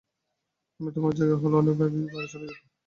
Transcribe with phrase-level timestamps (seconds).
[0.79, 2.69] আমি তোমার জায়গায় হলে অনেক আগেই বাড়ি চলে যেতাম।